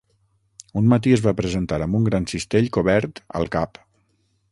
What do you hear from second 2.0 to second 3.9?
gran cistell cobert al cap.